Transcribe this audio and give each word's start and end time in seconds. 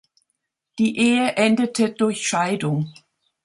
Die 0.79 0.97
Ehe 0.97 1.35
endete 1.37 1.91
durch 1.91 2.27
Scheidung. 2.27 2.91